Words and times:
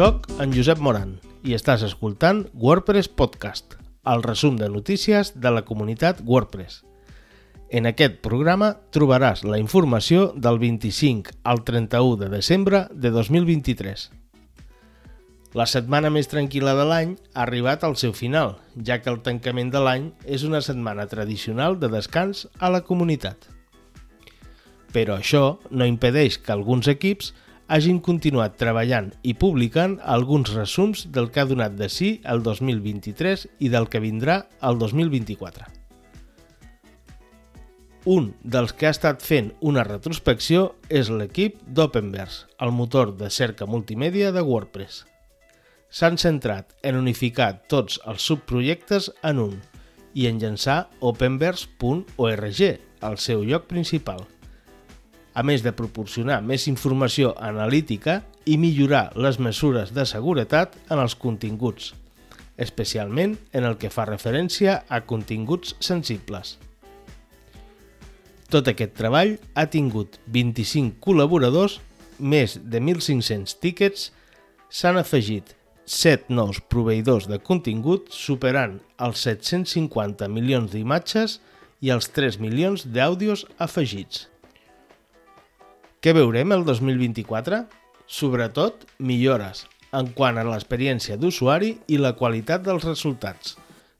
Soc 0.00 0.30
en 0.40 0.48
Josep 0.56 0.78
Moran 0.80 1.10
i 1.44 1.52
estàs 1.52 1.82
escoltant 1.84 2.38
WordPress 2.56 3.10
Podcast, 3.20 3.74
el 4.08 4.22
resum 4.24 4.54
de 4.56 4.70
notícies 4.72 5.34
de 5.36 5.50
la 5.52 5.60
comunitat 5.68 6.22
WordPress. 6.24 6.78
En 7.68 7.84
aquest 7.90 8.16
programa 8.24 8.70
trobaràs 8.96 9.42
la 9.44 9.58
informació 9.60 10.30
del 10.32 10.56
25 10.62 11.34
al 11.44 11.60
31 11.68 12.16
de 12.22 12.30
desembre 12.32 12.80
de 12.94 13.10
2023. 13.12 14.06
La 15.60 15.68
setmana 15.68 16.08
més 16.08 16.32
tranquil·la 16.32 16.72
de 16.80 16.88
l'any 16.88 17.14
ha 17.34 17.44
arribat 17.44 17.84
al 17.84 17.98
seu 18.00 18.16
final, 18.16 18.56
ja 18.80 19.02
que 19.04 19.12
el 19.12 19.20
tancament 19.20 19.68
de 19.68 19.84
l'any 19.84 20.08
és 20.24 20.48
una 20.48 20.62
setmana 20.64 21.10
tradicional 21.12 21.76
de 21.76 21.92
descans 21.92 22.46
a 22.56 22.72
la 22.72 22.80
comunitat. 22.88 23.50
Però 24.96 25.20
això 25.20 25.58
no 25.68 25.84
impedeix 25.84 26.40
que 26.40 26.56
alguns 26.56 26.88
equips 26.88 27.34
hagin 27.70 28.00
continuat 28.02 28.56
treballant 28.58 29.12
i 29.22 29.36
publicant 29.38 29.98
alguns 30.02 30.50
resums 30.56 31.04
del 31.14 31.28
que 31.30 31.42
ha 31.42 31.46
donat 31.46 31.76
de 31.78 31.86
si 31.88 32.16
el 32.26 32.42
2023 32.42 33.46
i 33.62 33.70
del 33.70 33.86
que 33.88 34.02
vindrà 34.02 34.40
el 34.66 34.80
2024. 34.80 35.68
Un 38.10 38.32
dels 38.42 38.72
que 38.74 38.88
ha 38.88 38.94
estat 38.96 39.22
fent 39.22 39.52
una 39.60 39.84
retrospecció 39.86 40.72
és 40.88 41.12
l'equip 41.14 41.60
d'Openverse, 41.68 42.48
el 42.58 42.74
motor 42.74 43.14
de 43.14 43.30
cerca 43.30 43.68
multimèdia 43.70 44.32
de 44.34 44.42
WordPress 44.42 45.04
s'han 45.90 46.16
centrat 46.22 46.74
en 46.86 46.96
unificar 46.96 47.52
tots 47.68 48.00
els 48.06 48.26
subprojectes 48.26 49.10
en 49.26 49.42
un 49.42 49.56
i 50.14 50.26
en 50.30 50.38
llançar 50.42 50.88
openverse.org, 51.00 52.60
el 53.10 53.18
seu 53.18 53.42
lloc 53.46 53.66
principal. 53.70 54.26
A 55.34 55.44
més 55.46 55.62
de 55.62 55.72
proporcionar 55.76 56.40
més 56.42 56.66
informació 56.66 57.34
analítica 57.38 58.20
i 58.44 58.56
millorar 58.58 59.10
les 59.14 59.38
mesures 59.38 59.92
de 59.94 60.06
seguretat 60.08 60.74
en 60.90 60.98
els 60.98 61.14
continguts, 61.14 61.92
especialment 62.58 63.36
en 63.52 63.68
el 63.68 63.78
que 63.78 63.92
fa 63.94 64.08
referència 64.08 64.80
a 64.88 65.00
continguts 65.06 65.76
sensibles. 65.80 66.56
Tot 68.50 68.66
aquest 68.66 68.96
treball 68.98 69.36
ha 69.54 69.68
tingut 69.70 70.18
25 70.34 70.98
col·laboradors, 71.04 71.78
més 72.18 72.58
de 72.58 72.80
1.500 72.82 73.54
tíquets, 73.62 74.10
s'han 74.68 74.98
afegit 74.98 75.54
7 75.90 76.34
nous 76.34 76.58
proveïdors 76.70 77.28
de 77.30 77.38
contingut 77.42 78.10
superant 78.14 78.76
els 79.06 79.22
750 79.26 80.28
milions 80.30 80.74
d'imatges 80.74 81.38
i 81.80 81.94
els 81.94 82.10
3 82.14 82.38
milions 82.42 82.84
d'àudios 82.90 83.46
afegits. 83.58 84.26
Què 86.00 86.14
veurem 86.16 86.54
el 86.56 86.62
2024? 86.64 87.58
Sobretot, 88.08 88.86
millores 88.96 89.66
en 89.92 90.06
quant 90.16 90.38
a 90.40 90.44
l'experiència 90.46 91.18
d'usuari 91.20 91.74
i 91.92 91.98
la 92.00 92.14
qualitat 92.16 92.62
dels 92.64 92.86
resultats, 92.86 93.58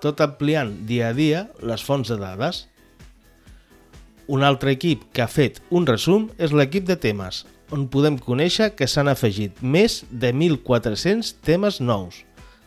tot 0.00 0.22
ampliant 0.24 0.70
dia 0.88 1.10
a 1.10 1.16
dia 1.16 1.42
les 1.60 1.84
fonts 1.84 2.08
de 2.08 2.16
dades. 2.16 2.62
Un 4.32 4.46
altre 4.46 4.72
equip 4.72 5.04
que 5.12 5.24
ha 5.24 5.28
fet 5.28 5.60
un 5.68 5.84
resum 5.84 6.30
és 6.38 6.54
l'equip 6.56 6.86
de 6.88 6.96
temes, 6.96 7.42
on 7.68 7.84
podem 7.92 8.16
conèixer 8.16 8.70
que 8.78 8.88
s'han 8.88 9.12
afegit 9.12 9.60
més 9.60 10.00
de 10.08 10.32
1.400 10.32 11.34
temes 11.44 11.82
nous, 11.84 12.22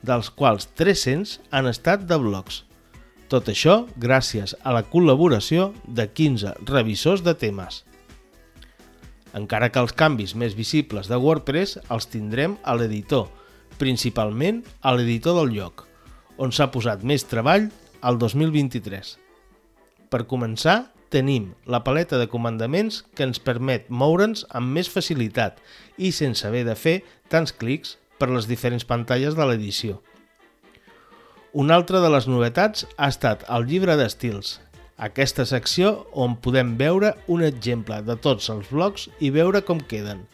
dels 0.00 0.32
quals 0.32 0.70
300 0.80 1.36
han 1.52 1.68
estat 1.68 2.08
de 2.08 2.16
blogs. 2.24 2.62
Tot 3.28 3.52
això 3.52 3.82
gràcies 4.00 4.56
a 4.64 4.72
la 4.72 4.86
col·laboració 4.88 5.74
de 5.84 6.08
15 6.08 6.56
revisors 6.72 7.20
de 7.26 7.36
temes. 7.36 7.84
Encara 9.36 9.70
que 9.70 9.82
els 9.82 9.94
canvis 9.94 10.34
més 10.34 10.56
visibles 10.58 11.08
de 11.10 11.18
WordPress 11.20 11.78
els 11.94 12.08
tindrem 12.10 12.56
a 12.64 12.74
l'editor, 12.74 13.28
principalment 13.78 14.64
a 14.82 14.94
l'editor 14.96 15.38
del 15.38 15.54
lloc, 15.54 15.86
on 16.38 16.50
s'ha 16.52 16.70
posat 16.74 17.04
més 17.06 17.26
treball 17.28 17.68
al 18.02 18.18
2023. 18.18 19.16
Per 20.10 20.26
començar, 20.26 20.90
tenim 21.10 21.50
la 21.66 21.82
paleta 21.86 22.18
de 22.18 22.28
comandaments 22.30 23.02
que 23.14 23.26
ens 23.26 23.42
permet 23.42 23.88
moure'ns 23.90 24.44
amb 24.50 24.74
més 24.76 24.90
facilitat 24.90 25.58
i 25.98 26.12
sense 26.14 26.46
haver 26.46 26.64
de 26.66 26.76
fer 26.78 27.00
tants 27.30 27.52
clics 27.52 27.96
per 28.18 28.30
les 28.30 28.46
diferents 28.50 28.86
pantalles 28.86 29.36
de 29.38 29.46
l'edició. 29.46 30.00
Una 31.52 31.74
altra 31.74 31.98
de 31.98 32.10
les 32.14 32.28
novetats 32.30 32.86
ha 32.96 33.08
estat 33.10 33.42
el 33.50 33.66
llibre 33.66 33.96
d'estils, 33.98 34.60
aquesta 35.00 35.46
secció 35.48 36.04
on 36.12 36.34
podem 36.44 36.74
veure 36.76 37.14
un 37.32 37.40
exemple 37.46 38.02
de 38.04 38.18
tots 38.20 38.50
els 38.52 38.68
blocs 38.68 39.08
i 39.18 39.30
veure 39.32 39.62
com 39.64 39.80
queden, 39.80 40.26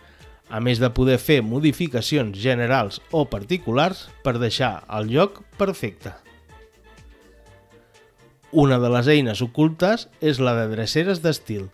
a 0.50 0.58
més 0.58 0.80
de 0.82 0.90
poder 0.90 1.18
fer 1.22 1.38
modificacions 1.46 2.34
generals 2.38 2.98
o 3.14 3.24
particulars 3.30 4.08
per 4.26 4.36
deixar 4.42 4.80
el 4.98 5.10
lloc 5.14 5.38
perfecte. 5.58 6.12
Una 8.50 8.78
de 8.82 8.90
les 8.90 9.10
eines 9.10 9.42
ocultes 9.42 10.08
és 10.20 10.42
la 10.42 10.56
de 10.58 10.66
dreceres 10.74 11.22
d'estil, 11.22 11.68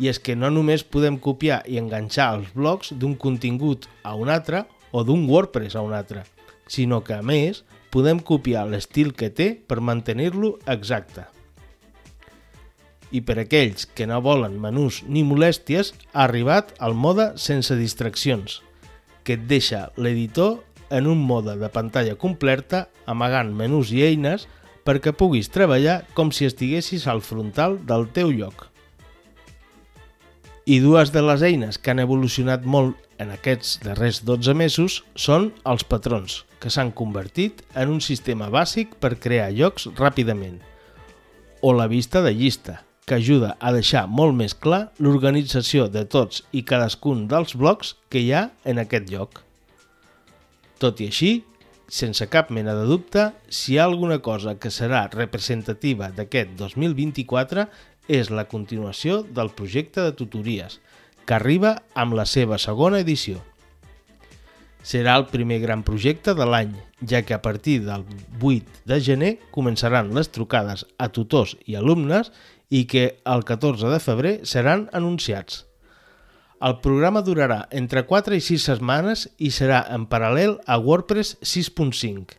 i 0.00 0.08
és 0.08 0.16
que 0.16 0.36
no 0.36 0.48
només 0.48 0.84
podem 0.88 1.18
copiar 1.20 1.60
i 1.68 1.76
enganxar 1.80 2.30
els 2.38 2.48
blocs 2.56 2.94
d'un 2.96 3.12
contingut 3.12 3.88
a 4.02 4.14
un 4.16 4.32
altre 4.32 4.64
o 4.92 5.04
d'un 5.04 5.28
WordPress 5.28 5.76
a 5.76 5.84
un 5.84 5.92
altre, 5.92 6.24
sinó 6.64 7.02
que, 7.04 7.12
a 7.12 7.22
més, 7.22 7.64
podem 7.92 8.24
copiar 8.24 8.64
l'estil 8.68 9.12
que 9.12 9.28
té 9.28 9.52
per 9.68 9.82
mantenir-lo 9.84 10.56
exacte. 10.64 11.28
I 13.12 13.20
per 13.20 13.36
aquells 13.42 13.86
que 13.86 14.08
no 14.08 14.22
volen 14.24 14.58
menús 14.60 15.02
ni 15.06 15.22
molèsties, 15.24 15.92
ha 16.12 16.24
arribat 16.24 16.72
el 16.80 16.96
mode 16.96 17.32
sense 17.36 17.76
distraccions, 17.76 18.62
que 19.22 19.36
et 19.36 19.46
deixa 19.48 19.90
l'editor 19.96 20.62
en 20.92 21.06
un 21.06 21.20
mode 21.20 21.56
de 21.60 21.68
pantalla 21.72 22.16
completa 22.20 22.86
amagant 23.06 23.52
menús 23.56 23.92
i 23.92 24.02
eines 24.04 24.48
perquè 24.84 25.14
puguis 25.14 25.48
treballar 25.52 26.02
com 26.16 26.32
si 26.34 26.48
estiguessis 26.48 27.06
al 27.06 27.22
frontal 27.22 27.78
del 27.86 28.08
teu 28.12 28.32
lloc. 28.32 28.68
I 30.66 30.78
dues 30.78 31.10
de 31.10 31.22
les 31.24 31.42
eines 31.42 31.78
que 31.78 31.90
han 31.90 32.02
evolucionat 32.02 32.62
molt 32.62 32.98
en 33.22 33.32
aquests 33.34 33.80
darrers 33.82 34.20
12 34.26 34.54
mesos 34.54 35.00
són 35.18 35.50
els 35.66 35.82
patrons, 35.86 36.42
que 36.62 36.70
s'han 36.70 36.92
convertit 36.94 37.64
en 37.74 37.90
un 37.90 38.00
sistema 38.04 38.50
bàsic 38.50 38.94
per 39.02 39.16
crear 39.18 39.50
llocs 39.54 39.88
ràpidament, 39.98 40.60
o 41.62 41.72
la 41.74 41.88
vista 41.90 42.22
de 42.22 42.34
llista, 42.34 42.82
que 43.06 43.16
ajuda 43.18 43.56
a 43.58 43.72
deixar 43.74 44.04
molt 44.06 44.36
més 44.38 44.54
clar 44.54 44.92
l'organització 45.02 45.88
de 45.90 46.04
tots 46.06 46.44
i 46.52 46.62
cadascun 46.66 47.26
dels 47.30 47.56
blocs 47.58 47.96
que 48.08 48.22
hi 48.22 48.30
ha 48.32 48.48
en 48.64 48.78
aquest 48.82 49.10
lloc. 49.10 49.42
Tot 50.82 51.00
i 51.02 51.08
així, 51.10 51.32
sense 51.92 52.26
cap 52.30 52.50
mena 52.54 52.74
de 52.78 52.86
dubte, 52.88 53.30
si 53.48 53.74
hi 53.74 53.78
ha 53.78 53.86
alguna 53.90 54.20
cosa 54.24 54.56
que 54.58 54.70
serà 54.70 55.04
representativa 55.12 56.10
d'aquest 56.14 56.54
2024 56.58 57.66
és 58.08 58.30
la 58.30 58.46
continuació 58.50 59.22
del 59.22 59.52
projecte 59.54 60.02
de 60.02 60.14
tutories, 60.18 60.80
que 61.26 61.34
arriba 61.36 61.76
amb 61.94 62.16
la 62.18 62.26
seva 62.26 62.58
segona 62.58 63.02
edició. 63.02 63.42
Serà 64.82 65.14
el 65.18 65.28
primer 65.30 65.60
gran 65.62 65.84
projecte 65.86 66.34
de 66.34 66.46
l'any, 66.46 66.72
ja 67.06 67.22
que 67.22 67.34
a 67.34 67.42
partir 67.42 67.80
del 67.86 68.04
8 68.40 68.82
de 68.90 68.98
gener 69.00 69.32
començaran 69.54 70.10
les 70.16 70.32
trucades 70.34 70.86
a 70.98 71.08
tutors 71.14 71.54
i 71.66 71.78
alumnes 71.78 72.32
i 72.68 72.86
que 72.90 73.04
el 73.28 73.44
14 73.46 73.92
de 73.92 74.00
febrer 74.02 74.34
seran 74.48 74.88
anunciats. 74.92 75.66
El 76.62 76.78
programa 76.82 77.24
durarà 77.26 77.66
entre 77.74 78.04
4 78.06 78.38
i 78.38 78.42
6 78.42 78.66
setmanes 78.70 79.26
i 79.42 79.50
serà 79.54 79.82
en 79.94 80.06
paral·lel 80.10 80.56
a 80.66 80.78
WordPress 80.78 81.36
6.5, 81.42 82.38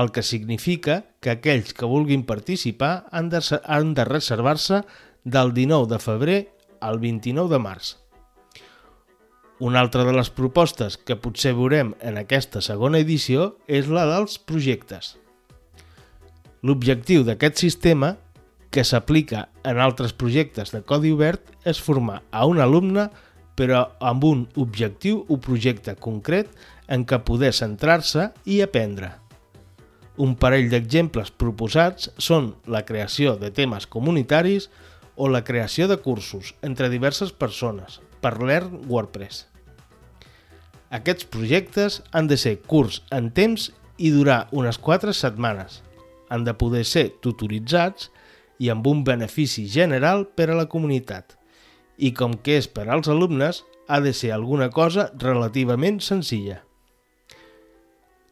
el 0.00 0.12
que 0.12 0.24
significa 0.24 1.02
que 1.20 1.34
aquells 1.34 1.74
que 1.76 1.88
vulguin 1.88 2.24
participar 2.24 2.92
han 3.12 3.28
de, 3.32 3.42
han 3.64 3.94
de 3.94 4.08
reservar-se 4.08 4.82
del 5.24 5.52
19 5.52 5.88
de 5.92 5.98
febrer 6.00 6.38
al 6.80 7.00
29 7.02 7.52
de 7.52 7.60
març. 7.60 7.96
Una 9.60 9.80
altra 9.80 10.04
de 10.04 10.12
les 10.14 10.28
propostes 10.30 10.94
que 11.02 11.16
potser 11.18 11.50
veurem 11.58 11.88
en 12.06 12.14
aquesta 12.20 12.60
segona 12.62 13.00
edició 13.02 13.56
és 13.66 13.88
la 13.90 14.04
dels 14.06 14.36
projectes. 14.38 15.16
L'objectiu 16.62 17.24
d'aquest 17.26 17.58
sistema, 17.58 18.12
que 18.70 18.84
s'aplica 18.86 19.48
en 19.66 19.80
altres 19.82 20.14
projectes 20.14 20.70
de 20.70 20.84
codi 20.86 21.10
obert, 21.10 21.42
és 21.66 21.82
formar 21.82 22.20
a 22.30 22.46
un 22.46 22.62
alumne 22.62 23.08
però 23.58 23.82
amb 23.98 24.22
un 24.22 24.46
objectiu 24.54 25.24
o 25.26 25.40
projecte 25.42 25.96
concret 25.98 26.54
en 26.86 27.02
què 27.02 27.18
poder 27.26 27.50
centrar-se 27.50 28.30
i 28.46 28.60
aprendre. 28.62 29.10
Un 30.22 30.36
parell 30.38 30.70
d'exemples 30.70 31.34
proposats 31.34 32.12
són 32.14 32.52
la 32.70 32.84
creació 32.86 33.34
de 33.42 33.50
temes 33.50 33.90
comunitaris 33.90 34.70
o 35.16 35.26
la 35.26 35.42
creació 35.42 35.90
de 35.90 35.98
cursos 35.98 36.54
entre 36.62 36.92
diverses 36.94 37.34
persones 37.34 37.98
per 38.20 38.36
Learn 38.42 38.84
WordPress. 38.88 39.46
Aquests 40.90 41.26
projectes 41.28 42.02
han 42.12 42.28
de 42.30 42.38
ser 42.40 42.58
curts 42.64 43.02
en 43.12 43.30
temps 43.34 43.70
i 43.98 44.12
durar 44.14 44.46
unes 44.52 44.78
4 44.78 45.12
setmanes. 45.12 45.82
Han 46.28 46.44
de 46.44 46.54
poder 46.56 46.84
ser 46.88 47.10
tutoritzats 47.24 48.10
i 48.58 48.70
amb 48.72 48.86
un 48.86 49.04
benefici 49.04 49.66
general 49.68 50.26
per 50.34 50.48
a 50.50 50.56
la 50.58 50.68
comunitat 50.70 51.38
i 51.98 52.12
com 52.14 52.36
que 52.38 52.56
és 52.62 52.68
per 52.70 52.86
als 52.88 53.10
alumnes, 53.10 53.64
ha 53.88 53.98
de 54.00 54.12
ser 54.14 54.30
alguna 54.32 54.70
cosa 54.70 55.08
relativament 55.18 55.98
senzilla. 56.04 56.62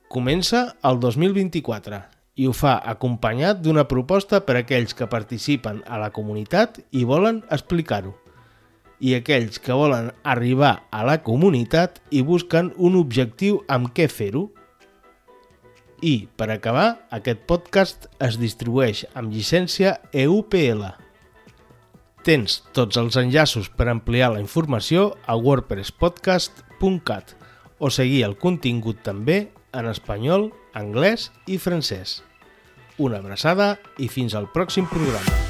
Comença 0.08 0.76
el 0.86 1.00
2024 1.02 1.98
i 2.36 2.46
ho 2.46 2.52
fa 2.54 2.76
acompanyat 2.92 3.62
d'una 3.64 3.86
proposta 3.90 4.42
per 4.46 4.54
a 4.54 4.62
aquells 4.62 4.94
que 4.94 5.10
participen 5.10 5.82
a 5.88 5.98
la 5.98 6.12
comunitat 6.14 6.78
i 6.92 7.02
volen 7.08 7.42
explicar-ho 7.50 8.14
i 9.00 9.14
aquells 9.16 9.58
que 9.62 9.76
volen 9.76 10.10
arribar 10.24 10.86
a 10.90 11.04
la 11.06 11.18
comunitat 11.24 12.00
i 12.10 12.22
busquen 12.24 12.72
un 12.76 12.96
objectiu 12.98 13.60
amb 13.68 13.92
què 13.96 14.08
fer-ho. 14.08 14.48
I, 16.04 16.28
per 16.36 16.50
acabar, 16.52 17.08
aquest 17.10 17.46
podcast 17.48 18.08
es 18.22 18.36
distribueix 18.40 19.04
amb 19.16 19.32
llicència 19.32 19.96
EUPL. 20.12 20.84
Tens 22.26 22.60
tots 22.76 22.98
els 22.98 23.16
enllaços 23.20 23.70
per 23.70 23.88
ampliar 23.88 24.32
la 24.34 24.42
informació 24.42 25.12
a 25.26 25.36
wordpresspodcast.cat 25.38 27.36
o 27.78 27.90
seguir 27.92 28.24
el 28.26 28.36
contingut 28.40 29.02
també 29.06 29.46
en 29.76 29.88
espanyol, 29.92 30.50
anglès 30.74 31.30
i 31.46 31.60
francès. 31.62 32.22
Una 32.98 33.20
abraçada 33.20 33.76
i 34.00 34.08
fins 34.08 34.34
al 34.34 34.48
pròxim 34.52 34.88
programa. 34.88 35.45